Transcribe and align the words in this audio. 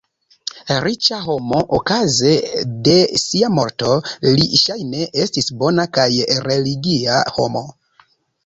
Riĉa 0.85 1.17
homo 1.25 1.59
okaze 1.79 2.31
de 2.87 2.95
sia 3.25 3.51
morto, 3.59 3.93
li 4.39 4.49
ŝajne 4.63 5.11
estis 5.27 5.53
bona 5.61 5.89
kaj 5.99 6.11
religia 6.51 7.21
homo. 7.39 7.67